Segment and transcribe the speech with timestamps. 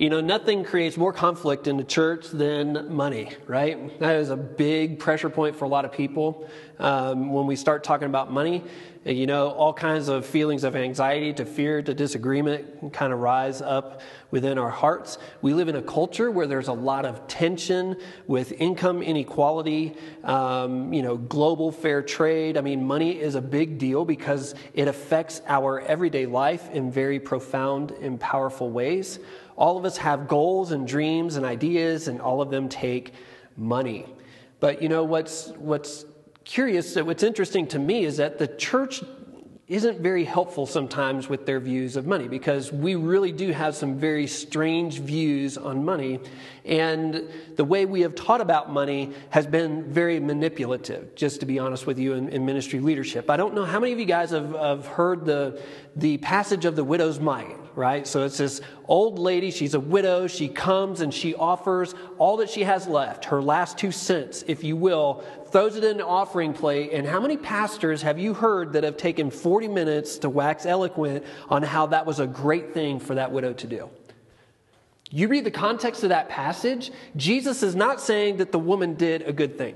[0.00, 4.00] You know, nothing creates more conflict in the church than money, right?
[4.00, 6.48] That is a big pressure point for a lot of people.
[6.78, 8.64] Um, when we start talking about money,
[9.04, 13.60] you know, all kinds of feelings of anxiety to fear to disagreement kind of rise
[13.60, 14.00] up
[14.30, 15.18] within our hearts.
[15.42, 17.96] We live in a culture where there's a lot of tension
[18.26, 22.56] with income inequality, um, you know, global fair trade.
[22.56, 27.20] I mean, money is a big deal because it affects our everyday life in very
[27.20, 29.18] profound and powerful ways.
[29.60, 33.12] All of us have goals and dreams and ideas, and all of them take
[33.56, 34.06] money.
[34.58, 36.06] But you know what's what's
[36.44, 39.02] curious, what's interesting to me is that the church
[39.68, 43.96] isn't very helpful sometimes with their views of money because we really do have some
[43.96, 46.18] very strange views on money.
[46.64, 51.60] And the way we have taught about money has been very manipulative, just to be
[51.60, 53.30] honest with you, in, in ministry leadership.
[53.30, 55.62] I don't know how many of you guys have, have heard the,
[55.94, 58.06] the passage of the widow's mite right?
[58.06, 62.50] So it's this old lady, she's a widow, she comes and she offers all that
[62.50, 66.52] she has left, her last two cents, if you will, throws it in an offering
[66.52, 66.92] plate.
[66.92, 71.24] And how many pastors have you heard that have taken 40 minutes to wax eloquent
[71.48, 73.88] on how that was a great thing for that widow to do?
[75.10, 79.22] You read the context of that passage, Jesus is not saying that the woman did
[79.22, 79.74] a good thing.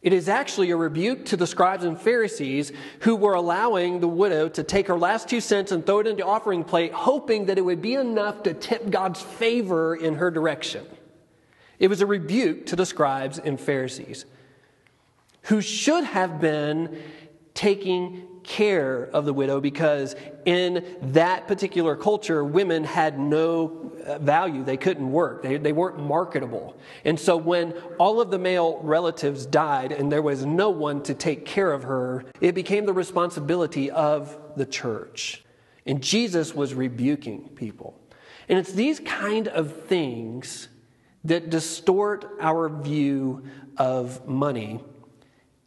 [0.00, 4.48] It is actually a rebuke to the scribes and Pharisees who were allowing the widow
[4.50, 7.58] to take her last two cents and throw it into the offering plate, hoping that
[7.58, 10.86] it would be enough to tip God's favor in her direction.
[11.80, 14.24] It was a rebuke to the scribes and Pharisees
[15.42, 17.00] who should have been
[17.54, 24.64] taking care of the widow because in that particular culture, women had no uh, value.
[24.64, 26.76] They couldn't work, they, they weren't marketable.
[27.04, 31.14] And so when all of the male relatives died and there was no one to
[31.14, 35.44] take care of her, it became the responsibility of the church.
[35.84, 38.00] And Jesus was rebuking people.
[38.48, 40.68] And it's these kind of things
[41.24, 43.44] that distort our view
[43.76, 44.80] of money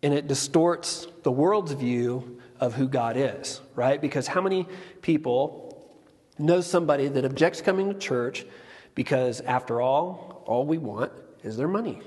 [0.04, 4.00] and it distorts the world's view of who God is, right?
[4.00, 4.68] Because how many
[5.02, 5.92] people
[6.38, 8.46] know somebody that objects coming to church
[8.94, 11.12] because, after all, all we want
[11.44, 12.00] is their money?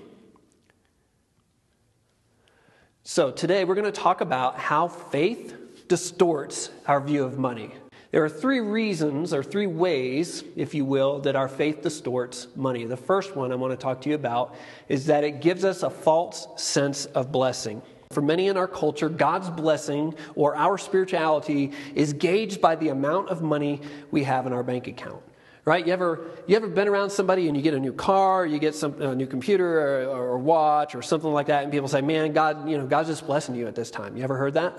[3.02, 5.54] So, today we're going to talk about how faith
[5.88, 7.74] distorts our view of money.
[8.12, 12.84] There are three reasons, or three ways, if you will, that our faith distorts money.
[12.84, 14.54] The first one I want to talk to you about
[14.88, 17.82] is that it gives us a false sense of blessing.
[18.14, 23.28] For many in our culture, God's blessing or our spirituality is gauged by the amount
[23.28, 23.80] of money
[24.10, 25.22] we have in our bank account.
[25.66, 25.86] Right?
[25.86, 28.74] You ever, you ever been around somebody and you get a new car, you get
[28.74, 32.34] some, a new computer or, or watch or something like that, and people say, man,
[32.34, 34.14] God, you know, God's just blessing you at this time.
[34.14, 34.76] You ever heard that?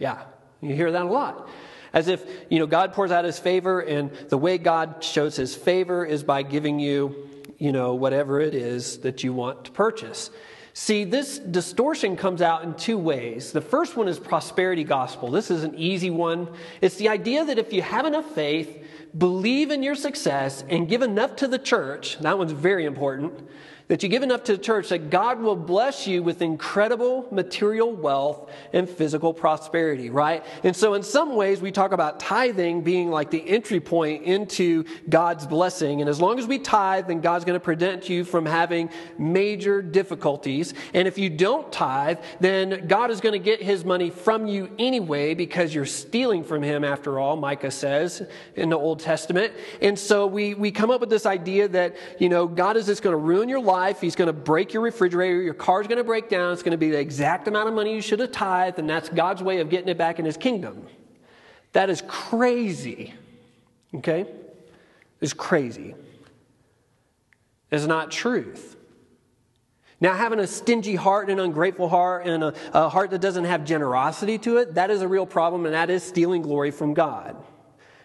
[0.00, 0.24] Yeah,
[0.60, 1.48] you hear that a lot.
[1.92, 5.54] As if, you know, God pours out his favor, and the way God shows his
[5.54, 10.30] favor is by giving you, you know, whatever it is that you want to purchase.
[10.78, 13.50] See, this distortion comes out in two ways.
[13.50, 15.30] The first one is prosperity gospel.
[15.30, 16.48] This is an easy one.
[16.82, 18.84] It's the idea that if you have enough faith,
[19.16, 23.48] believe in your success, and give enough to the church, that one's very important,
[23.88, 27.92] that you give enough to the church that God will bless you with incredible material
[27.92, 30.44] wealth and physical prosperity, right?
[30.64, 34.84] And so, in some ways, we talk about tithing being like the entry point into
[35.08, 36.00] God's blessing.
[36.00, 39.82] And as long as we tithe, then God's going to prevent you from having major
[39.82, 40.74] difficulties.
[40.92, 44.68] And if you don't tithe, then God is going to get his money from you
[44.80, 48.26] anyway because you're stealing from him, after all, Micah says
[48.56, 49.52] in the Old Testament.
[49.80, 53.02] And so, we, we come up with this idea that, you know, God is just
[53.02, 54.00] going to ruin your life life.
[54.00, 55.42] He's going to break your refrigerator.
[55.42, 56.52] Your car's going to break down.
[56.52, 59.08] It's going to be the exact amount of money you should have tithed, and that's
[59.08, 60.86] God's way of getting it back in His kingdom.
[61.72, 63.12] That is crazy.
[63.94, 64.26] Okay?
[65.20, 65.94] It's crazy.
[67.70, 68.76] It's not truth.
[70.00, 73.44] Now, having a stingy heart and an ungrateful heart and a, a heart that doesn't
[73.44, 76.94] have generosity to it, that is a real problem, and that is stealing glory from
[76.94, 77.36] God.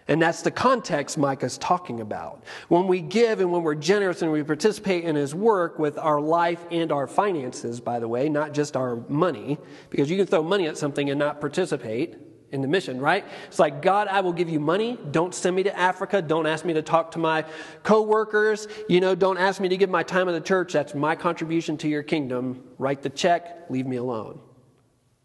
[0.08, 2.42] And that's the context Micah's talking about.
[2.68, 6.20] When we give and when we're generous and we participate in his work with our
[6.20, 9.58] life and our finances, by the way, not just our money,
[9.90, 12.16] because you can throw money at something and not participate
[12.50, 13.24] in the mission, right?
[13.46, 14.98] It's like, God, I will give you money.
[15.10, 16.20] Don't send me to Africa.
[16.20, 17.44] Don't ask me to talk to my
[17.82, 18.68] coworkers.
[18.88, 20.74] You know, don't ask me to give my time in the church.
[20.74, 22.62] That's my contribution to your kingdom.
[22.76, 24.38] Write the check, leave me alone.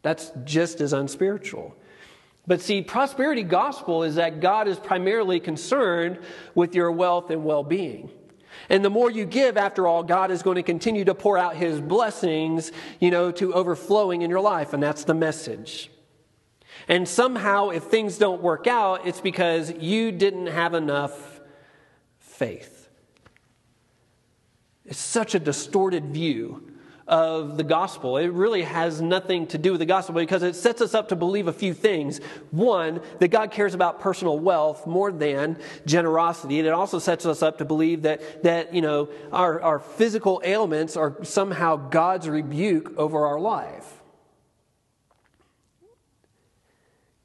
[0.03, 1.75] That's just as unspiritual.
[2.47, 6.19] But see, prosperity gospel is that God is primarily concerned
[6.55, 8.09] with your wealth and well being.
[8.69, 11.55] And the more you give, after all, God is going to continue to pour out
[11.55, 14.73] his blessings, you know, to overflowing in your life.
[14.73, 15.91] And that's the message.
[16.87, 21.41] And somehow, if things don't work out, it's because you didn't have enough
[22.19, 22.89] faith.
[24.85, 26.76] It's such a distorted view
[27.07, 28.17] of the gospel.
[28.17, 31.15] It really has nothing to do with the gospel because it sets us up to
[31.15, 32.19] believe a few things.
[32.51, 36.59] One, that God cares about personal wealth more than generosity.
[36.59, 40.41] And it also sets us up to believe that, that you know, our, our physical
[40.43, 43.93] ailments are somehow God's rebuke over our life.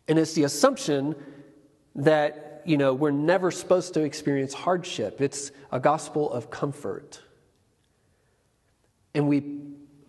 [0.07, 1.17] And it's the assumption
[1.97, 5.21] that, you know, we're never supposed to experience hardship.
[5.21, 7.21] It's a gospel of comfort.
[9.15, 9.61] And we,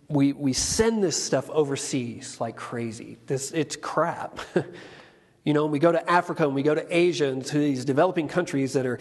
[0.08, 3.18] we, we send this stuff overseas like crazy.
[3.26, 4.40] This, it's crap.
[5.44, 8.28] you know, we go to Africa and we go to Asia and to these developing
[8.28, 8.98] countries that are,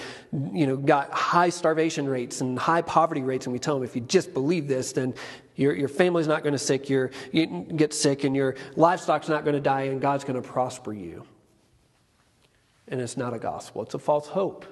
[0.53, 3.95] you know, got high starvation rates and high poverty rates, and we tell them if
[3.95, 5.15] you just believe this, then
[5.55, 9.45] your, your family's not going to sick, your, you get sick, and your livestock's not
[9.45, 11.25] going to die, and God's going to prosper you.
[12.89, 14.67] And it's not a gospel, it's a false hope.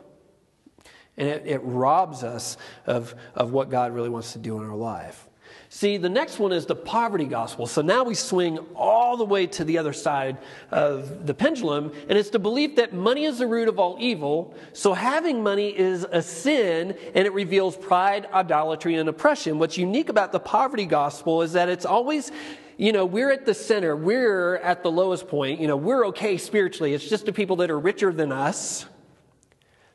[1.21, 2.57] And it, it robs us
[2.87, 5.29] of, of what God really wants to do in our life.
[5.69, 7.67] See, the next one is the poverty gospel.
[7.67, 10.39] So now we swing all the way to the other side
[10.71, 14.55] of the pendulum, and it's the belief that money is the root of all evil.
[14.73, 19.61] So having money is a sin, and it reveals pride, idolatry, and oppression.
[19.61, 22.33] What's unique about the poverty gospel is that it's always
[22.77, 23.95] you know, we're at the center.
[23.95, 25.61] We're at the lowest point.
[25.61, 26.95] You know, we're okay spiritually.
[26.95, 28.87] It's just the people that are richer than us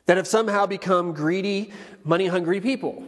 [0.06, 1.72] that have somehow become greedy,
[2.04, 3.04] money hungry people.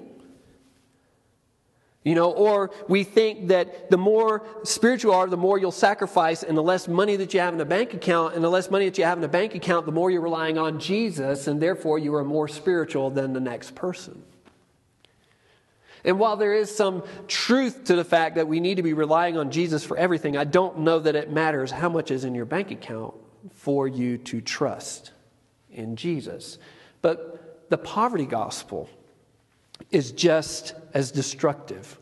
[2.04, 6.42] You know, or we think that the more spiritual you are, the more you'll sacrifice,
[6.42, 8.86] and the less money that you have in a bank account, and the less money
[8.86, 11.98] that you have in a bank account, the more you're relying on Jesus, and therefore
[11.98, 14.22] you are more spiritual than the next person.
[16.04, 19.36] And while there is some truth to the fact that we need to be relying
[19.36, 22.46] on Jesus for everything, I don't know that it matters how much is in your
[22.46, 23.14] bank account
[23.52, 25.10] for you to trust
[25.70, 26.58] in Jesus.
[27.02, 28.88] But the poverty gospel
[29.90, 31.98] is just as destructive.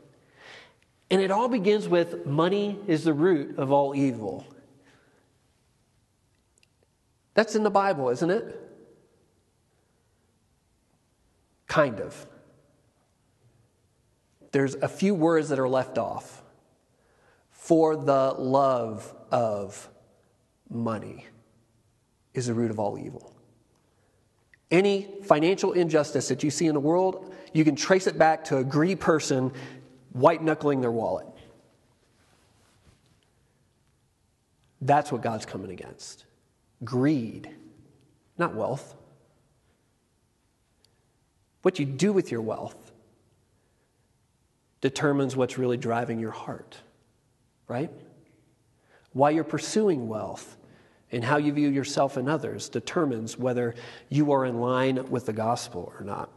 [1.10, 4.46] And it all begins with money is the root of all evil.
[7.34, 8.60] That's in the Bible, isn't it?
[11.66, 12.26] Kind of.
[14.52, 16.42] There's a few words that are left off.
[17.50, 19.88] For the love of
[20.70, 21.26] money
[22.32, 23.35] is the root of all evil.
[24.70, 28.58] Any financial injustice that you see in the world, you can trace it back to
[28.58, 29.52] a greedy person
[30.12, 31.26] white knuckling their wallet.
[34.80, 36.24] That's what God's coming against
[36.84, 37.50] greed,
[38.36, 38.94] not wealth.
[41.62, 42.92] What you do with your wealth
[44.80, 46.76] determines what's really driving your heart,
[47.66, 47.90] right?
[49.12, 50.56] Why you're pursuing wealth
[51.12, 53.74] and how you view yourself and others determines whether
[54.08, 56.30] you are in line with the gospel or not.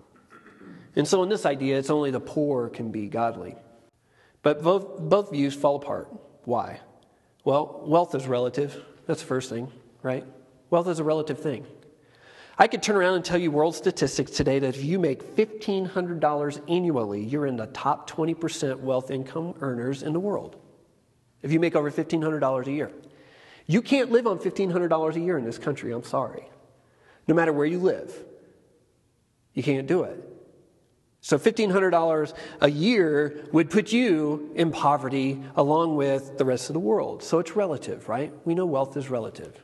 [0.96, 3.56] And so, in this idea, it's only the poor can be godly.
[4.42, 6.10] But both, both views fall apart.
[6.44, 6.80] Why?
[7.44, 8.84] Well, wealth is relative.
[9.06, 9.72] That's the first thing,
[10.02, 10.26] right?
[10.70, 11.66] Wealth is a relative thing.
[12.58, 16.62] I could turn around and tell you world statistics today that if you make $1,500
[16.70, 20.58] annually, you're in the top 20% wealth income earners in the world.
[21.42, 22.92] If you make over $1,500 a year.
[23.70, 26.50] You can't live on $1,500 a year in this country, I'm sorry.
[27.28, 28.12] No matter where you live,
[29.54, 30.28] you can't do it.
[31.22, 36.80] So $1,500 a year would put you in poverty along with the rest of the
[36.80, 37.22] world.
[37.22, 38.34] So it's relative, right?
[38.44, 39.64] We know wealth is relative.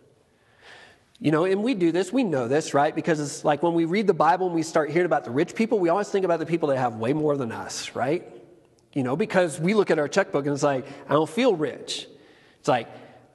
[1.18, 2.94] You know, and we do this, we know this, right?
[2.94, 5.56] Because it's like when we read the Bible and we start hearing about the rich
[5.56, 8.24] people, we always think about the people that have way more than us, right?
[8.94, 12.08] You know, because we look at our checkbook and it's like, I don't feel rich.
[12.60, 12.88] It's like,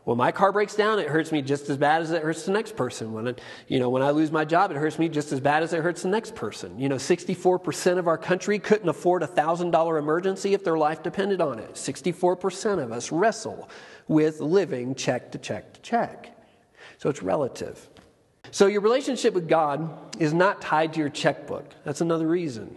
[0.04, 2.52] when my car breaks down, it hurts me just as bad as it hurts the
[2.52, 3.12] next person.
[3.12, 5.62] When, it, you know, when I lose my job, it hurts me just as bad
[5.62, 6.78] as it hurts the next person.
[6.78, 11.42] You know, 64% of our country couldn't afford a $1,000 emergency if their life depended
[11.42, 11.75] on it.
[11.75, 13.69] 64% of us wrestle
[14.09, 16.35] with living check to check to check.
[16.97, 17.88] So it's relative.
[18.50, 21.75] So your relationship with God is not tied to your checkbook.
[21.85, 22.76] That's another reason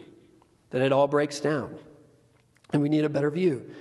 [0.71, 1.75] that it all breaks down.
[2.73, 3.71] And we need a better view.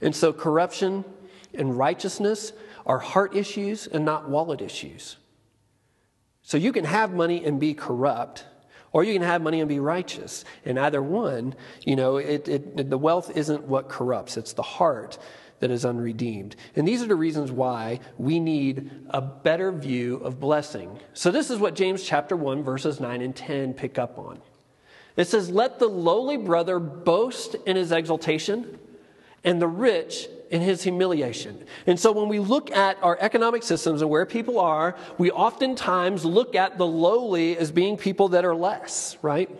[0.00, 1.04] And so corruption
[1.52, 2.52] and righteousness
[2.86, 5.16] are heart issues and not wallet issues.
[6.42, 8.44] So you can have money and be corrupt,
[8.92, 10.44] or you can have money and be righteous.
[10.64, 15.18] And either one, you know, it, it, the wealth isn't what corrupts, it's the heart
[15.60, 16.56] that is unredeemed.
[16.76, 20.98] And these are the reasons why we need a better view of blessing.
[21.14, 24.40] So this is what James chapter 1 verses 9 and 10 pick up on.
[25.16, 28.78] It says, "Let the lowly brother boast in his exaltation,
[29.44, 31.66] and the rich in his humiliation.
[31.88, 36.24] And so when we look at our economic systems and where people are, we oftentimes
[36.24, 39.50] look at the lowly as being people that are less, right?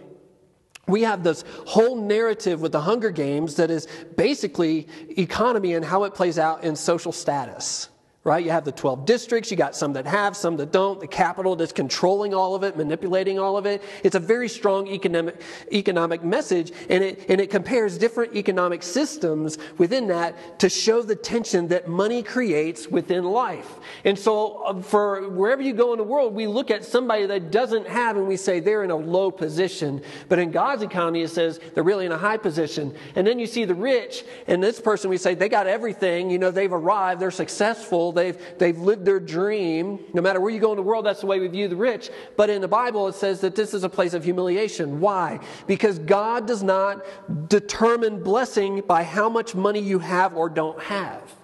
[0.87, 4.87] We have this whole narrative with the Hunger Games that is basically
[5.19, 7.89] economy and how it plays out in social status
[8.25, 8.43] right?
[8.43, 11.57] You have the 12 districts, you got some that have, some that don't, the Capitol
[11.57, 13.83] that's controlling all of it, manipulating all of it.
[14.03, 19.59] It's a very strong economic, economic message, and it, and it compares different economic systems
[19.77, 23.79] within that to show the tension that money creates within life.
[24.07, 27.51] And so, uh, for wherever you go in the world, we look at somebody that
[27.51, 30.03] doesn't have and we say they're in a low position.
[30.31, 32.95] But in God's economy, it says they're really in a high position.
[33.17, 36.39] And then you see the rich, and this person, we say they got everything, you
[36.39, 39.99] know, they've arrived, they're successful, They've, they've lived their dream.
[40.15, 42.11] No matter where you go in the world, that's the way we view the rich.
[42.37, 45.01] But in the Bible, it says that this is a place of humiliation.
[45.01, 45.41] Why?
[45.67, 47.05] Because God does not
[47.49, 51.35] determine blessing by how much money you have or don't have.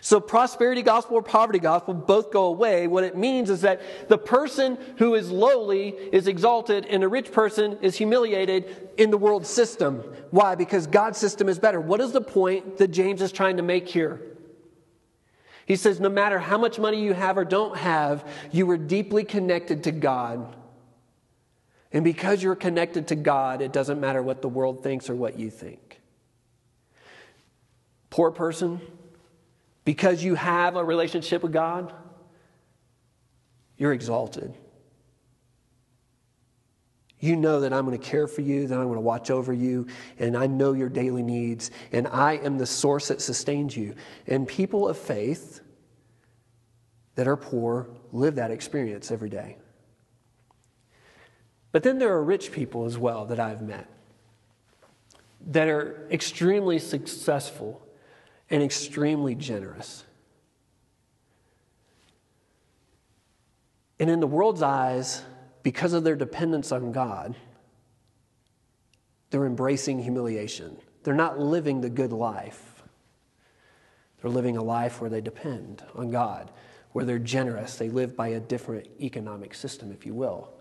[0.00, 2.88] So, prosperity gospel or poverty gospel both go away.
[2.88, 7.30] What it means is that the person who is lowly is exalted and the rich
[7.30, 10.02] person is humiliated in the world system.
[10.30, 10.54] Why?
[10.56, 11.80] Because God's system is better.
[11.80, 14.20] What is the point that James is trying to make here?
[15.66, 19.24] He says, no matter how much money you have or don't have, you are deeply
[19.24, 20.56] connected to God.
[21.92, 25.38] And because you're connected to God, it doesn't matter what the world thinks or what
[25.38, 26.00] you think.
[28.10, 28.80] Poor person,
[29.84, 31.92] because you have a relationship with God,
[33.76, 34.54] you're exalted.
[37.22, 39.52] You know that I'm going to care for you, that I'm going to watch over
[39.52, 39.86] you,
[40.18, 43.94] and I know your daily needs, and I am the source that sustains you.
[44.26, 45.60] And people of faith
[47.14, 49.56] that are poor live that experience every day.
[51.70, 53.88] But then there are rich people as well that I've met
[55.46, 57.86] that are extremely successful
[58.50, 60.04] and extremely generous.
[64.00, 65.22] And in the world's eyes,
[65.62, 67.34] because of their dependence on God,
[69.30, 70.76] they're embracing humiliation.
[71.02, 72.82] They're not living the good life.
[74.20, 76.50] They're living a life where they depend on God,
[76.92, 77.76] where they're generous.
[77.76, 80.52] They live by a different economic system, if you will.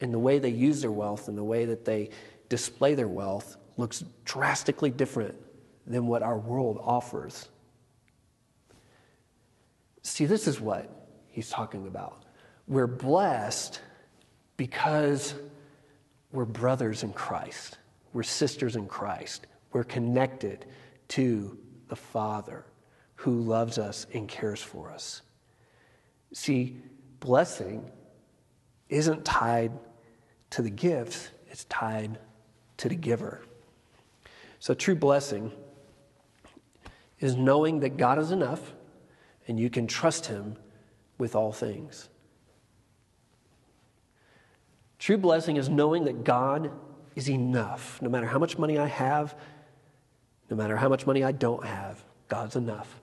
[0.00, 2.10] And the way they use their wealth and the way that they
[2.48, 5.36] display their wealth looks drastically different
[5.86, 7.48] than what our world offers.
[10.02, 10.90] See, this is what
[11.28, 12.24] he's talking about.
[12.66, 13.80] We're blessed
[14.60, 15.32] because
[16.32, 17.78] we're brothers in Christ,
[18.12, 20.66] we're sisters in Christ, we're connected
[21.08, 21.56] to
[21.88, 22.66] the Father
[23.14, 25.22] who loves us and cares for us.
[26.34, 26.76] See,
[27.20, 27.90] blessing
[28.90, 29.72] isn't tied
[30.50, 32.18] to the gifts, it's tied
[32.76, 33.40] to the giver.
[34.58, 35.52] So, true blessing
[37.18, 38.74] is knowing that God is enough
[39.48, 40.58] and you can trust Him
[41.16, 42.09] with all things.
[45.00, 46.70] True blessing is knowing that God
[47.16, 48.00] is enough.
[48.02, 49.34] No matter how much money I have,
[50.50, 53.00] no matter how much money I don't have, God's enough.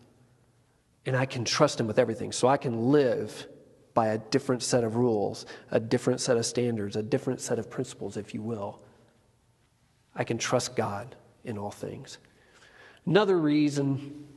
[1.07, 2.31] And I can trust Him with everything.
[2.31, 3.47] So I can live
[3.95, 7.67] by a different set of rules, a different set of standards, a different set of
[7.67, 8.79] principles, if you will.
[10.15, 12.19] I can trust God in all things.
[13.07, 14.27] Another reason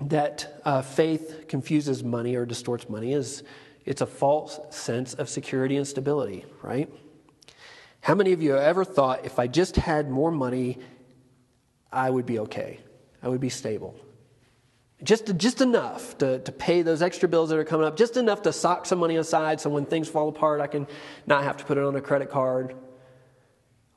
[0.00, 3.42] that uh, faith confuses money or distorts money is
[3.86, 6.92] it's a false sense of security and stability, right?
[8.06, 10.78] How many of you have ever thought if I just had more money,
[11.90, 12.78] I would be okay?
[13.20, 13.96] I would be stable.
[15.02, 18.42] Just, just enough to, to pay those extra bills that are coming up, just enough
[18.42, 20.86] to sock some money aside so when things fall apart, I can
[21.26, 22.76] not have to put it on a credit card.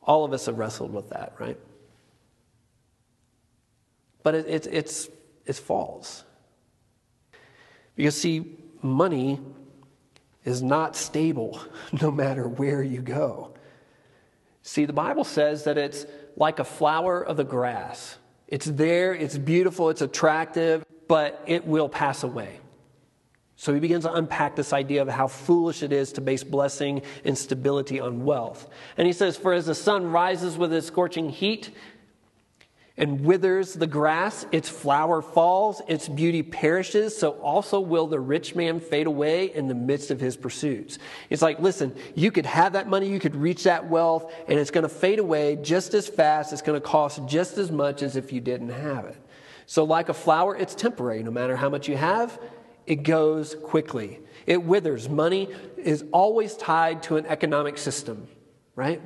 [0.02, 1.60] All of us have wrestled with that, right?
[4.24, 5.08] But it, it, it's,
[5.46, 6.24] it's false.
[7.96, 9.40] Because, see, money
[10.46, 11.62] is not stable
[12.02, 13.54] no matter where you go.
[14.70, 18.20] See, the Bible says that it's like a flower of the grass.
[18.48, 22.60] It's there, it's beautiful, it's attractive, but it will pass away.
[23.56, 27.02] So he begins to unpack this idea of how foolish it is to base blessing
[27.26, 28.70] and stability on wealth.
[28.96, 31.72] And he says, For as the sun rises with its scorching heat
[33.00, 38.56] and withers the grass, its flower falls, its beauty perishes, so also will the rich
[38.56, 41.00] man fade away in the midst of his pursuits.
[41.30, 44.70] It's like, listen, you could have that money, you could reach that wealth, and it's
[44.70, 46.52] going to fade away just as fast.
[46.52, 49.18] It's going to cost just as much as if you didn't have it.
[49.66, 51.24] So, like a flower, it's temporary.
[51.24, 52.38] No matter how much you have,
[52.86, 54.20] it goes quickly.
[54.46, 55.08] It withers.
[55.08, 58.28] Money is always tied to an economic system,
[58.76, 59.02] right?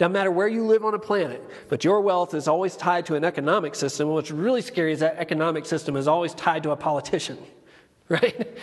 [0.00, 3.16] Doesn't matter where you live on a planet, but your wealth is always tied to
[3.16, 4.06] an economic system.
[4.06, 7.36] And what's really scary is that economic system is always tied to a politician,
[8.08, 8.58] right?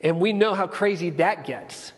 [0.00, 1.92] And we know how crazy that gets.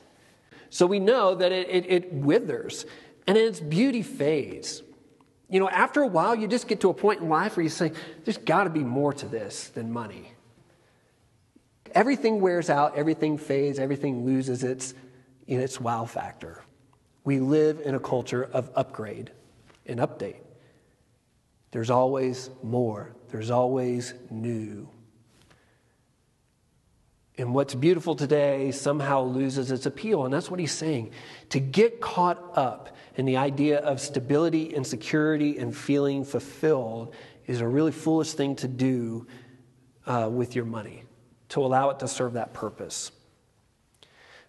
[0.69, 2.85] So we know that it, it, it withers
[3.29, 4.83] and its beauty fades.
[5.49, 7.71] You know, after a while, you just get to a point in life where you
[7.71, 7.93] say,
[8.25, 10.33] there's got to be more to this than money.
[11.93, 14.93] Everything wears out, everything fades, everything loses its,
[15.47, 16.65] you know, its wow factor.
[17.25, 19.31] We live in a culture of upgrade
[19.87, 20.37] and update.
[21.71, 24.89] There's always more, there's always new.
[27.39, 30.25] And what's beautiful today somehow loses its appeal.
[30.25, 31.13] And that's what he's saying.
[31.51, 37.15] To get caught up in the idea of stability and security and feeling fulfilled
[37.47, 39.27] is a really foolish thing to do
[40.07, 41.05] uh, with your money,
[41.49, 43.11] to allow it to serve that purpose.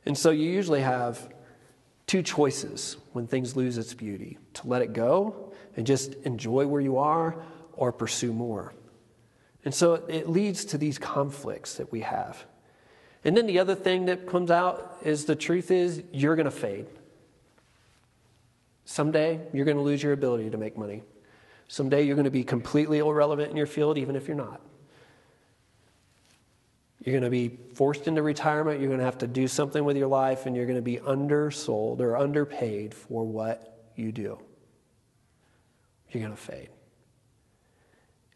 [0.06, 1.33] And so you usually have
[2.08, 6.82] two choices when things lose its beauty to let it go and just enjoy where
[6.82, 7.36] you are
[7.74, 8.74] or pursue more.
[9.66, 12.46] And so it leads to these conflicts that we have.
[13.24, 16.52] And then the other thing that comes out is the truth is you're going to
[16.52, 16.88] fade.
[18.86, 21.04] Someday you're going to lose your ability to make money.
[21.70, 24.62] Someday you're going to be completely irrelevant in your field, even if you're not.
[27.04, 28.80] You're going to be forced into retirement.
[28.80, 31.00] You're going to have to do something with your life, and you're going to be
[31.00, 34.40] undersold or underpaid for what you do.
[36.10, 36.70] You're going to fade.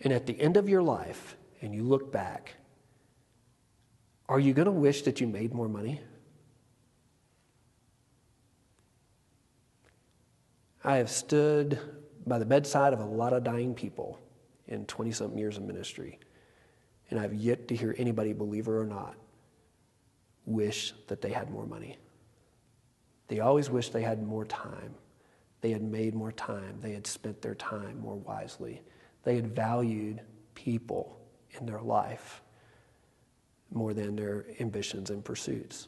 [0.01, 2.55] And at the end of your life, and you look back,
[4.27, 6.01] are you going to wish that you made more money?
[10.83, 11.79] I have stood
[12.25, 14.19] by the bedside of a lot of dying people
[14.67, 16.19] in 20 something years of ministry.
[17.09, 19.15] And I've yet to hear anybody, believer or not,
[20.45, 21.97] wish that they had more money.
[23.27, 24.95] They always wish they had more time.
[25.61, 26.79] They had made more time.
[26.81, 28.81] They had spent their time more wisely.
[29.23, 30.21] They had valued
[30.55, 31.19] people
[31.59, 32.41] in their life
[33.71, 35.87] more than their ambitions and pursuits.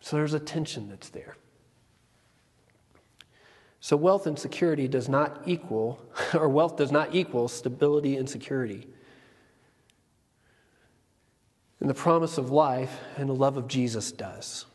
[0.00, 1.36] So there's a tension that's there.
[3.82, 6.00] So wealth and security does not equal,
[6.34, 8.86] or wealth does not equal stability and security.
[11.80, 14.66] And the promise of life and the love of Jesus does.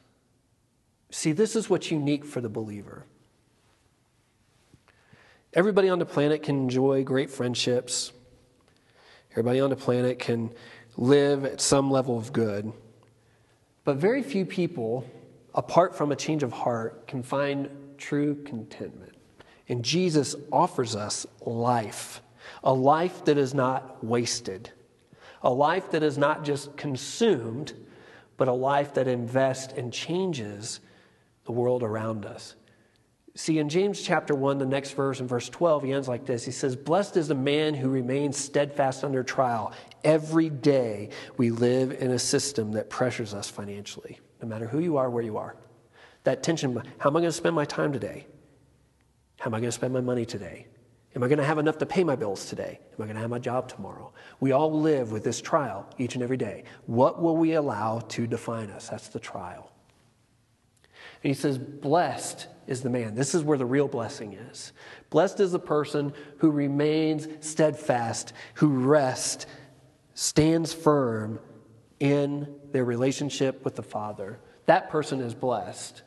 [1.10, 3.06] See, this is what's unique for the believer.
[5.54, 8.12] Everybody on the planet can enjoy great friendships.
[9.32, 10.52] Everybody on the planet can
[10.98, 12.74] live at some level of good.
[13.86, 15.10] But very few people,
[15.56, 19.14] apart from a change of heart, can find true contentment.
[19.70, 22.22] And Jesus offers us life,
[22.64, 24.72] a life that is not wasted,
[25.42, 27.74] a life that is not just consumed,
[28.38, 30.80] but a life that invests and changes
[31.46, 32.56] the world around us.
[33.36, 36.44] See, in James chapter 1, the next verse, in verse 12, he ends like this.
[36.44, 39.74] He says, Blessed is the man who remains steadfast under trial.
[40.04, 44.98] Every day we live in a system that pressures us financially, no matter who you
[44.98, 45.56] are, where you are
[46.28, 48.28] that tension how am I going to spend my time today?
[49.40, 50.68] How am I going to spend my money today?
[51.16, 52.82] Am I going to have enough to pay my bills today?
[52.92, 54.12] Am I going to have my job tomorrow?
[54.42, 56.66] We all live with this trial each and every day.
[56.86, 58.90] What will we allow to define us?
[58.90, 59.72] That's the trial.
[61.24, 63.16] And he says, Blessed is the man.
[63.16, 64.74] This is where the real blessing is.
[65.10, 69.46] Blessed is the person who remains steadfast, who rests,
[70.14, 71.40] stands firm
[72.02, 74.42] in their relationship with the Father.
[74.66, 76.02] That person is blessed.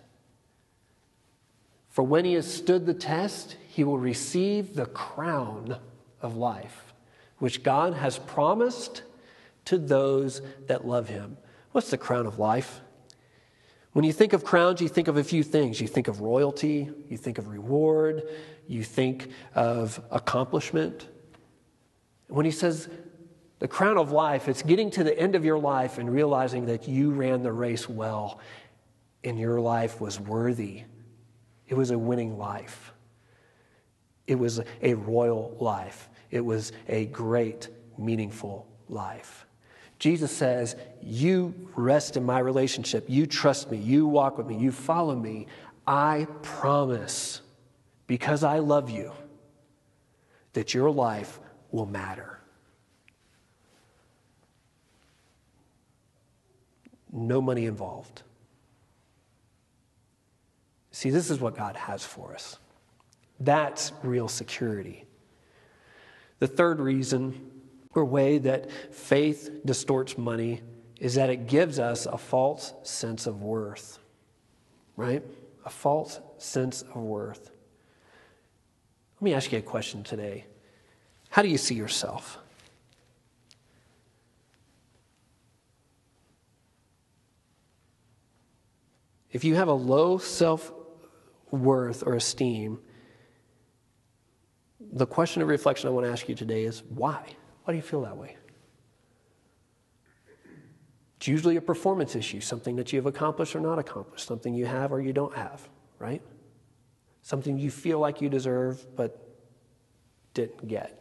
[1.91, 5.77] For when he has stood the test, he will receive the crown
[6.23, 6.95] of life,
[7.39, 9.03] which God has promised
[9.67, 11.37] to those that love him.
[11.73, 12.81] What's the crown of life?
[13.93, 15.81] When you think of crowns, you think of a few things.
[15.81, 18.23] You think of royalty, you think of reward,
[18.69, 21.09] you think of accomplishment.
[22.29, 22.89] When he says
[23.59, 26.89] the crown of life, it's getting to the end of your life and realizing that
[26.89, 28.39] you ran the race well
[29.25, 30.85] and your life was worthy
[31.71, 32.93] it was a winning life.
[34.27, 36.11] It was a royal life.
[36.31, 39.47] It was a great, meaningful life.
[40.01, 43.05] Jesus says, You rest in my relationship.
[43.09, 43.79] You trust me.
[43.79, 44.57] You walk with me.
[44.57, 45.47] You follow me.
[45.87, 47.41] I promise,
[48.09, 49.13] because I love you,
[50.55, 51.39] that your life
[51.71, 52.41] will matter.
[57.13, 58.23] No money involved.
[61.01, 62.59] See, this is what God has for us.
[63.41, 65.07] That's real security.
[66.41, 67.53] The third reason
[67.95, 70.61] or way that faith distorts money
[70.99, 73.99] is that it gives us a false sense of worth,
[74.95, 75.23] right?
[75.65, 77.51] a false sense of worth.
[79.17, 80.45] Let me ask you a question today.
[81.31, 82.37] How do you see yourself?
[89.33, 90.73] If you have a low self
[91.51, 92.79] worth or esteem,
[94.93, 97.23] the question of reflection I want to ask you today is why?
[97.65, 98.37] Why do you feel that way?
[101.19, 104.65] It's usually a performance issue, something that you have accomplished or not accomplished, something you
[104.65, 106.23] have or you don't have, right?
[107.23, 109.29] Something you feel like you deserve but
[110.33, 110.97] didn't get.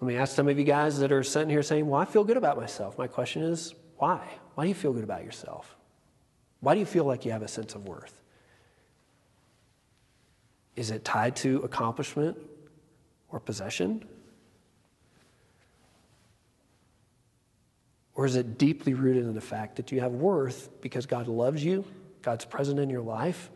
[0.00, 2.22] Let me ask some of you guys that are sitting here saying, Well, I feel
[2.22, 2.98] good about myself.
[2.98, 4.28] My question is, why?
[4.54, 5.76] Why do you feel good about yourself?
[6.60, 8.20] Why do you feel like you have a sense of worth?
[10.78, 12.38] Is it tied to accomplishment
[13.30, 14.04] or possession?
[18.14, 21.64] Or is it deeply rooted in the fact that you have worth because God loves
[21.64, 21.84] you,
[22.22, 23.50] God's present in your life,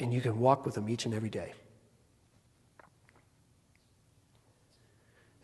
[0.00, 1.54] and you can walk with Him each and every day?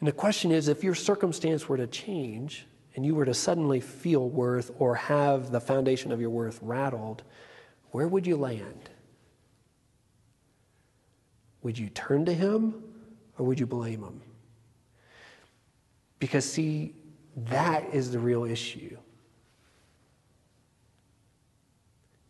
[0.00, 3.80] And the question is if your circumstance were to change, and you were to suddenly
[3.80, 7.22] feel worth or have the foundation of your worth rattled,
[7.90, 8.90] where would you land?
[11.62, 12.82] Would you turn to him
[13.38, 14.20] or would you blame him?
[16.18, 16.94] Because, see,
[17.36, 18.96] that is the real issue.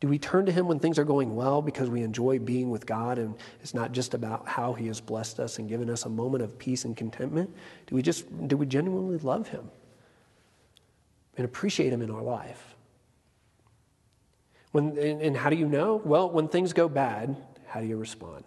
[0.00, 2.86] Do we turn to Him when things are going well because we enjoy being with
[2.86, 6.08] God and it's not just about how He has blessed us and given us a
[6.08, 7.54] moment of peace and contentment?
[7.86, 9.70] Do we just do we genuinely love Him?
[11.36, 12.74] and appreciate Him in our life.
[14.72, 16.00] When, and, and how do you know?
[16.04, 18.44] Well, when things go bad, how do you respond?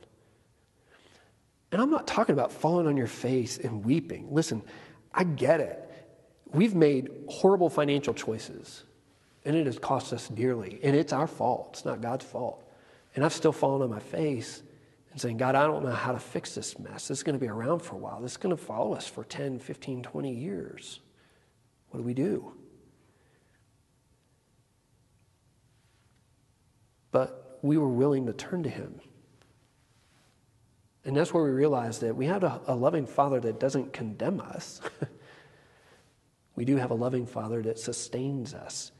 [1.71, 4.27] And I'm not talking about falling on your face and weeping.
[4.31, 4.63] Listen,
[5.13, 5.81] I get it.
[6.51, 8.83] We've made horrible financial choices,
[9.43, 10.79] and it has cost us dearly.
[10.83, 12.63] And it's our fault, it's not God's fault.
[13.15, 14.61] And I've still fallen on my face
[15.11, 17.07] and saying, God, I don't know how to fix this mess.
[17.07, 18.21] This is going to be around for a while.
[18.21, 20.99] This is going to follow us for 10, 15, 20 years.
[21.89, 22.53] What do we do?
[27.15, 28.99] but we were willing to turn to Him.
[31.05, 34.41] And that's where we realized that we have a, a loving Father that doesn't condemn
[34.41, 34.81] us.
[36.55, 38.91] we do have a loving Father that sustains us.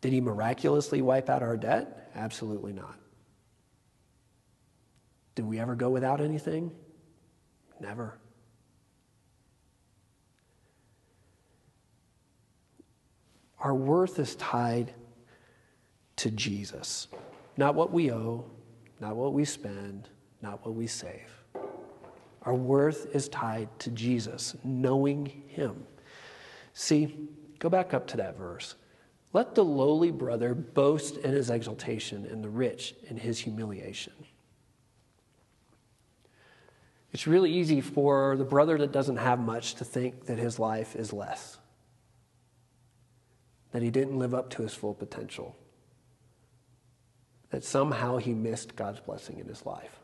[0.00, 2.10] Did He miraculously wipe out our debt?
[2.16, 2.98] Absolutely not.
[5.36, 6.72] Did we ever go without anything?
[7.80, 8.18] Never.
[13.60, 14.92] Our worth is tied
[16.16, 17.06] to Jesus.
[17.56, 18.50] Not what we owe,
[19.00, 20.08] not what we spend,
[20.42, 21.44] not what we save.
[22.42, 25.84] Our worth is tied to Jesus, knowing Him.
[26.74, 27.28] See,
[27.58, 28.74] go back up to that verse.
[29.32, 34.12] Let the lowly brother boast in his exaltation, and the rich in his humiliation.
[37.12, 40.96] It's really easy for the brother that doesn't have much to think that his life
[40.96, 41.58] is less,
[43.70, 45.56] that he didn't live up to his full potential
[47.52, 50.00] that somehow he missed God's blessing in his life.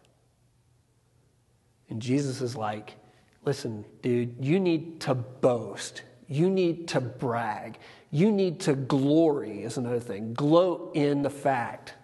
[1.91, 2.97] And Jesus is like,
[3.45, 6.03] listen, dude, you need to boast.
[6.27, 7.79] You need to brag.
[8.11, 10.35] You need to glory, is another thing.
[10.35, 11.95] Gloat in the fact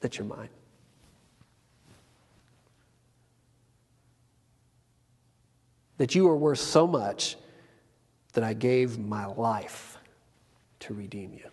[0.00, 0.48] that you're mine.
[5.98, 7.36] That you are worth so much
[8.32, 9.96] that I gave my life
[10.80, 11.50] to redeem you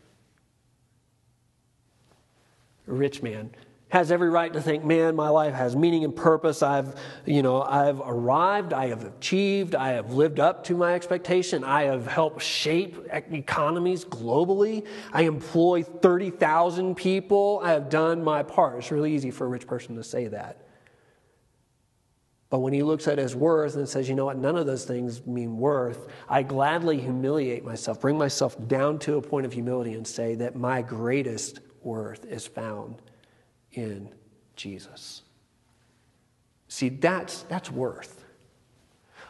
[2.91, 3.49] rich man
[3.91, 6.63] has every right to think, man, my life has meaning and purpose.
[6.63, 11.65] I've, you know, I've arrived, I have achieved, I have lived up to my expectation.
[11.65, 14.87] I have helped shape economies globally.
[15.11, 17.59] I employ 30,000 people.
[17.61, 18.77] I have done my part.
[18.77, 20.65] It's really easy for a rich person to say that.
[22.49, 24.85] But when he looks at his worth and says, you know what, none of those
[24.85, 29.95] things mean worth, I gladly humiliate myself, bring myself down to a point of humility
[29.95, 33.01] and say that my greatest worth is found
[33.73, 34.09] in
[34.55, 35.21] Jesus.
[36.67, 38.23] See, that's, that's worth.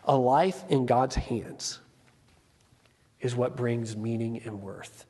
[0.06, 1.80] A life in God's hands
[3.20, 5.06] is what brings meaning and worth.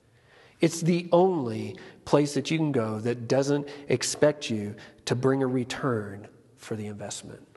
[0.59, 5.47] It's the only place that you can go that doesn't expect you to bring a
[5.47, 7.47] return for the investment.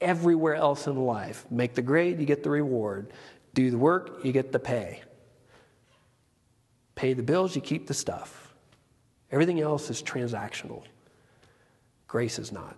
[0.00, 3.12] Everywhere else in life, make the grade, you get the reward.
[3.54, 5.02] Do the work, you get the pay.
[6.94, 8.47] Pay the bills, you keep the stuff.
[9.30, 10.82] Everything else is transactional.
[12.06, 12.76] Grace is not.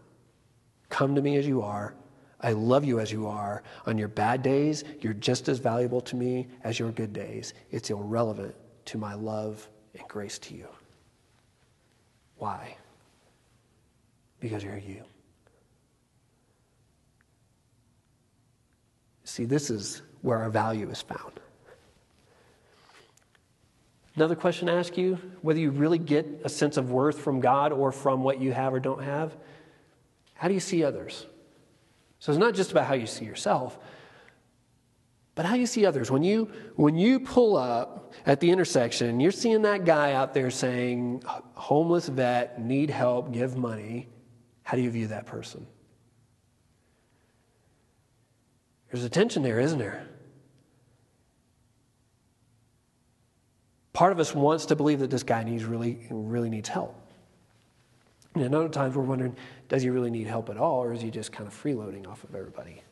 [0.88, 1.94] Come to me as you are.
[2.40, 3.62] I love you as you are.
[3.86, 7.54] On your bad days, you're just as valuable to me as your good days.
[7.70, 8.54] It's irrelevant
[8.86, 10.66] to my love and grace to you.
[12.38, 12.76] Why?
[14.40, 15.04] Because you're you.
[19.24, 21.38] See, this is where our value is found.
[24.16, 27.72] Another question to ask you whether you really get a sense of worth from God
[27.72, 29.36] or from what you have or don't have.
[30.34, 31.26] How do you see others?
[32.18, 33.78] So it's not just about how you see yourself,
[35.34, 36.10] but how you see others.
[36.10, 40.50] When you, when you pull up at the intersection, you're seeing that guy out there
[40.50, 44.08] saying, homeless vet, need help, give money.
[44.64, 45.66] How do you view that person?
[48.90, 50.06] There's a tension there, isn't there?
[54.00, 56.98] Part of us wants to believe that this guy needs really, really needs help.
[58.34, 59.36] And other times we're wondering,
[59.68, 62.24] does he really need help at all, or is he just kind of freeloading off
[62.24, 62.82] of everybody?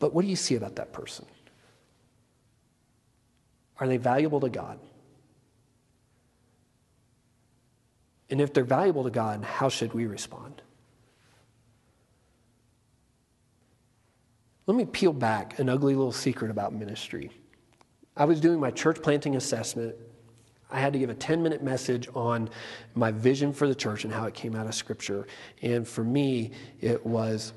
[0.00, 1.24] But what do you see about that person?
[3.78, 4.80] Are they valuable to God?
[8.28, 10.62] And if they're valuable to God, how should we respond?
[14.66, 17.30] Let me peel back an ugly little secret about ministry.
[18.16, 19.94] I was doing my church planting assessment.
[20.70, 22.48] I had to give a 10 minute message on
[22.94, 25.26] my vision for the church and how it came out of Scripture.
[25.62, 27.52] And for me, it was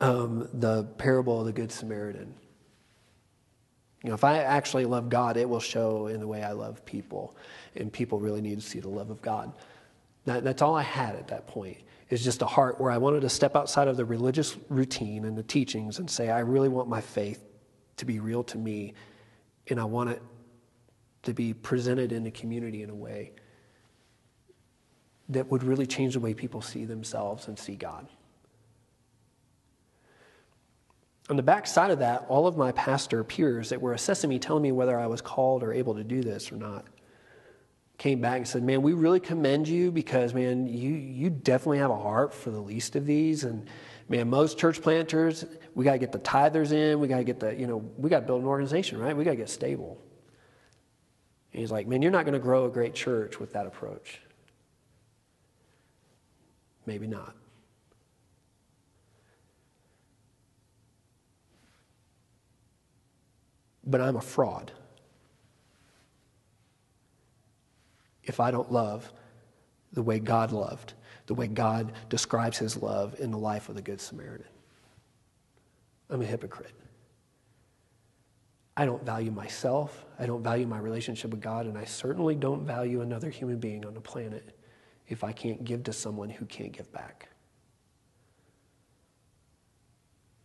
[0.00, 2.32] um, the parable of the Good Samaritan.
[4.04, 6.84] You know, if I actually love God, it will show in the way I love
[6.84, 7.36] people.
[7.74, 9.52] And people really need to see the love of God.
[10.28, 11.78] That, that's all I had at that point
[12.10, 15.38] is just a heart where I wanted to step outside of the religious routine and
[15.38, 17.42] the teachings and say, I really want my faith
[17.96, 18.92] to be real to me,
[19.70, 20.22] and I want it
[21.22, 23.32] to be presented in the community in a way
[25.30, 28.06] that would really change the way people see themselves and see God.
[31.30, 34.38] On the back side of that, all of my pastor peers that were assessing me,
[34.38, 36.84] telling me whether I was called or able to do this or not,
[37.98, 41.90] came back and said, Man, we really commend you because, man, you, you definitely have
[41.90, 43.44] a heart for the least of these.
[43.44, 43.68] And,
[44.08, 47.00] man, most church planters, we got to get the tithers in.
[47.00, 49.16] We got to get the, you know, we got to build an organization, right?
[49.16, 50.00] We got to get stable.
[51.52, 54.20] And he's like, Man, you're not going to grow a great church with that approach.
[56.86, 57.34] Maybe not.
[63.84, 64.70] But I'm a fraud.
[68.28, 69.10] If I don't love
[69.92, 70.92] the way God loved,
[71.26, 74.46] the way God describes his love in the life of the Good Samaritan.
[76.10, 76.74] I'm a hypocrite.
[78.76, 80.04] I don't value myself.
[80.18, 83.84] I don't value my relationship with God, and I certainly don't value another human being
[83.84, 84.56] on the planet
[85.08, 87.28] if I can't give to someone who can't give back.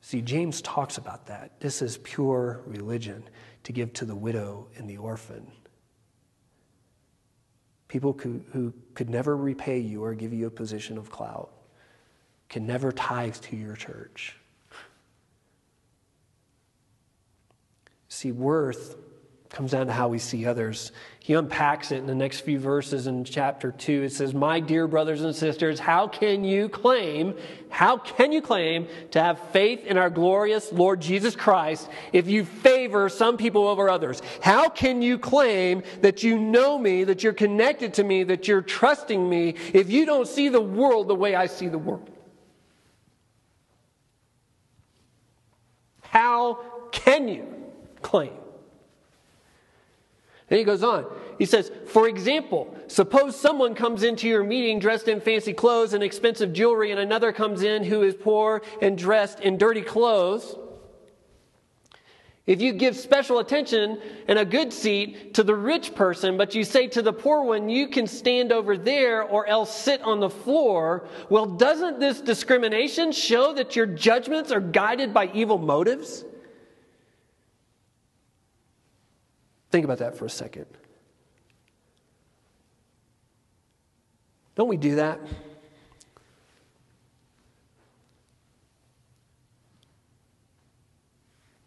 [0.02, 1.60] See, James talks about that.
[1.60, 3.24] This is pure religion
[3.64, 5.50] to give to the widow and the orphan
[7.94, 11.52] people who, who could never repay you or give you a position of clout,
[12.50, 14.36] can never tithe to your church.
[18.08, 18.96] See, worth
[19.54, 20.92] comes down to how we see others.
[21.20, 24.04] He unpacks it in the next few verses in chapter 2.
[24.04, 27.36] It says, My dear brothers and sisters, how can you claim,
[27.70, 32.46] how can you claim to have faith in our glorious Lord Jesus Christ if you
[32.46, 34.24] favor some people over others?
[34.42, 38.64] How can you claim that you know me, that you're connected to me, that you're
[38.64, 42.10] trusting me if you don't see the world the way I see the world?
[46.02, 46.60] How
[46.92, 47.48] can you
[48.02, 48.43] claim?
[50.54, 51.08] Then he goes on.
[51.40, 56.04] He says, for example, suppose someone comes into your meeting dressed in fancy clothes and
[56.04, 60.56] expensive jewelry, and another comes in who is poor and dressed in dirty clothes.
[62.46, 66.64] If you give special attention and a good seat to the rich person, but you
[66.64, 70.30] say to the poor one, you can stand over there or else sit on the
[70.30, 76.26] floor, well, doesn't this discrimination show that your judgments are guided by evil motives?
[79.74, 80.68] Think about that for a second.
[84.54, 85.20] Don't we do that?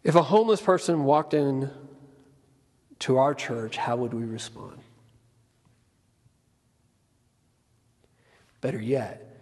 [0.05, 1.69] If a homeless person walked in
[2.99, 4.79] to our church, how would we respond?
[8.61, 9.37] Better yet,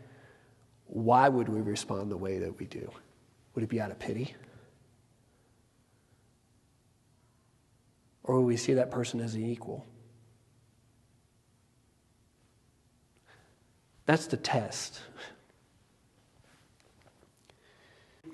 [0.88, 2.89] why would we respond the way that we do?
[3.54, 4.34] Would it be out of pity?
[8.25, 9.85] Or will we see that person as an equal?
[14.07, 14.99] That's the test.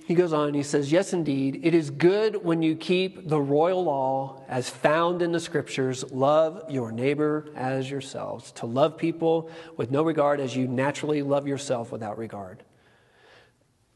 [0.05, 3.83] he goes on, he says, Yes, indeed, it is good when you keep the royal
[3.83, 9.91] law as found in the scriptures love your neighbor as yourselves, to love people with
[9.91, 12.63] no regard as you naturally love yourself without regard.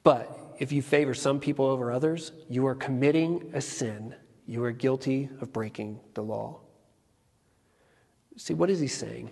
[0.04, 4.14] But if you favor some people over others, you are committing a sin.
[4.48, 6.60] You are guilty of breaking the law.
[8.38, 9.32] See, what is he saying?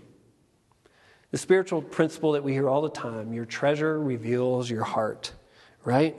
[1.32, 5.34] The spiritual principle that we hear all the time your treasure reveals your heart,
[5.84, 6.15] right?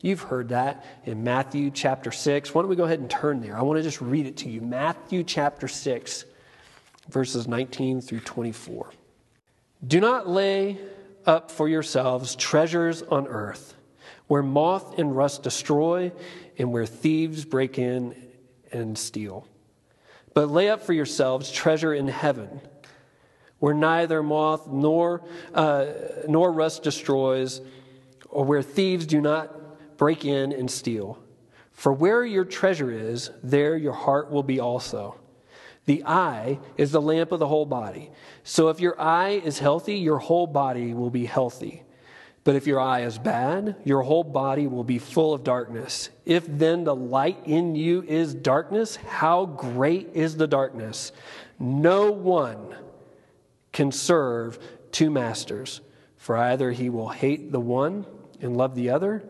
[0.00, 2.54] You've heard that in Matthew chapter 6.
[2.54, 3.56] Why don't we go ahead and turn there?
[3.56, 4.60] I want to just read it to you.
[4.60, 6.24] Matthew chapter 6,
[7.08, 8.90] verses 19 through 24.
[9.86, 10.78] Do not lay
[11.26, 13.74] up for yourselves treasures on earth,
[14.26, 16.10] where moth and rust destroy,
[16.58, 18.14] and where thieves break in
[18.72, 19.46] and steal.
[20.34, 22.60] But lay up for yourselves treasure in heaven,
[23.58, 25.22] where neither moth nor,
[25.54, 25.86] uh,
[26.28, 27.60] nor rust destroys,
[28.28, 31.18] or where thieves do not break in and steal.
[31.72, 35.16] For where your treasure is, there your heart will be also.
[35.84, 38.10] The eye is the lamp of the whole body.
[38.44, 41.82] So if your eye is healthy, your whole body will be healthy.
[42.44, 46.10] But if your eye is bad, your whole body will be full of darkness.
[46.24, 51.12] If then the light in you is darkness, how great is the darkness?
[51.58, 52.74] No one
[53.72, 54.58] can serve
[54.90, 55.80] two masters,
[56.16, 58.06] for either he will hate the one
[58.40, 59.22] and love the other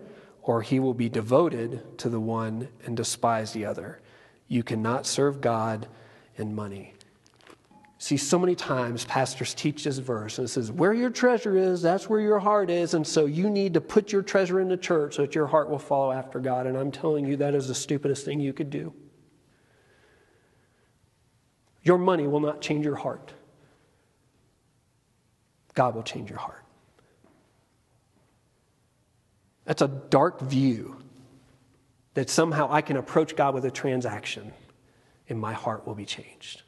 [0.42, 4.01] or he will be devoted to the one and despise the other.
[4.48, 5.87] You cannot serve God
[6.37, 6.94] and money.
[8.03, 11.83] See, so many times pastors teach this verse and it says, Where your treasure is,
[11.83, 12.95] that's where your heart is.
[12.95, 15.71] And so you need to put your treasure in the church so that your heart
[15.71, 16.67] will follow after God.
[16.67, 18.93] And I'm telling you, that is the stupidest thing you could do.
[21.85, 23.35] Your money will not change your heart,
[25.75, 26.65] God will change your heart.
[29.65, 30.97] That's a dark view
[32.15, 34.53] that somehow I can approach God with a transaction
[35.29, 36.62] and my heart will be changed.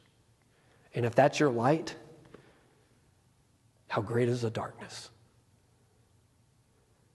[0.95, 1.93] And if that's your light,
[3.87, 5.09] how great is the darkness?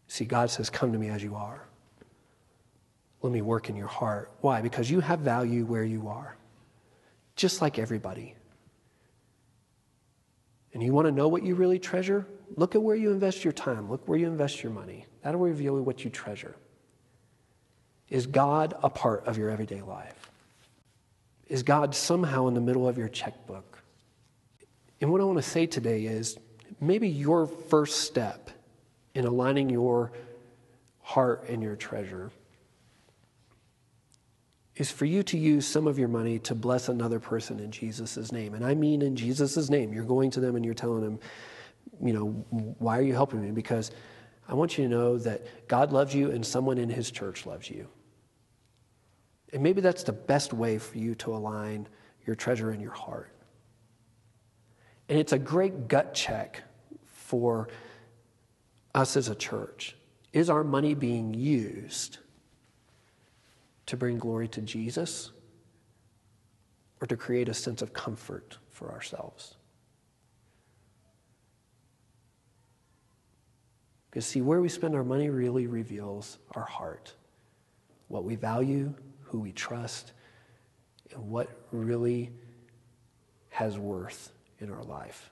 [0.07, 1.67] See, God says, Come to me as you are.
[3.23, 4.31] Let me work in your heart.
[4.41, 4.61] Why?
[4.61, 6.37] Because you have value where you are,
[7.37, 8.35] just like everybody.
[10.73, 12.27] And you want to know what you really treasure?
[12.57, 13.91] Look at where you invest your time.
[13.91, 15.07] Look where you invest your money.
[15.23, 16.55] That'll reveal what you treasure.
[18.09, 20.20] Is God a part of your everyday life?
[21.51, 23.83] Is God somehow in the middle of your checkbook?
[25.01, 26.39] And what I want to say today is
[26.81, 28.51] maybe your first step
[29.17, 30.13] in aligning your
[31.03, 32.31] heart and your treasure
[34.77, 38.31] is for you to use some of your money to bless another person in Jesus'
[38.31, 38.55] name.
[38.55, 39.93] And I mean in Jesus' name.
[39.93, 41.19] You're going to them and you're telling them,
[42.01, 42.29] you know,
[42.79, 43.51] why are you helping me?
[43.51, 43.91] Because
[44.49, 47.69] I want you to know that God loves you and someone in his church loves
[47.69, 47.89] you.
[49.53, 51.89] And maybe that's the best way for you to align
[52.27, 53.33] your treasure in your heart.
[55.09, 56.63] And it's a great gut check
[57.07, 57.69] for
[58.95, 59.97] us as a church.
[60.33, 62.19] Is our money being used
[63.87, 65.33] to bring glory to Jesus
[67.01, 69.57] or to create a sense of comfort for ourselves?
[74.11, 77.15] Because, see, where we spend our money really reveals our heart,
[78.09, 78.93] what we value,
[79.31, 80.13] who we trust,
[81.13, 82.31] and what really
[83.51, 85.31] has worth in our life.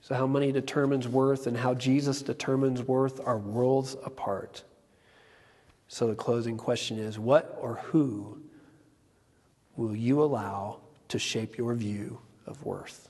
[0.00, 4.64] So, how money determines worth and how Jesus determines worth are worlds apart.
[5.86, 8.40] So, the closing question is what or who
[9.76, 13.09] will you allow to shape your view of worth?